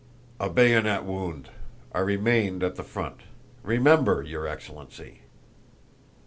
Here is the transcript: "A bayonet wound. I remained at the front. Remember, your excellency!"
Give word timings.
"A 0.39 0.49
bayonet 0.49 1.03
wound. 1.05 1.51
I 1.93 1.99
remained 1.99 2.63
at 2.63 2.75
the 2.75 2.81
front. 2.83 3.21
Remember, 3.61 4.23
your 4.23 4.47
excellency!" 4.47 5.21